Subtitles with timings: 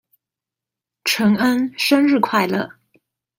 [1.03, 2.71] 承恩生日快樂！